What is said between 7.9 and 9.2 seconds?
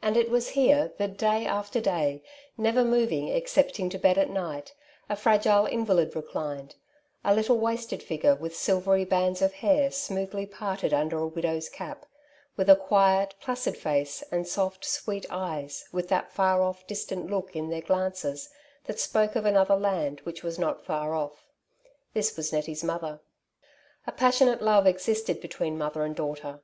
figure with silvery